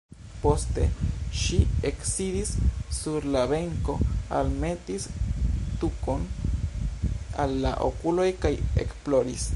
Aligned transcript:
Poste 0.43 0.85
ŝi 1.41 1.57
eksidis 1.89 2.53
sur 3.01 3.27
la 3.35 3.43
benko, 3.53 3.97
almetis 4.39 5.05
tukon 5.85 6.25
al 7.45 7.55
la 7.67 7.75
okuloj 7.91 8.31
kaj 8.47 8.55
ekploris. 8.87 9.47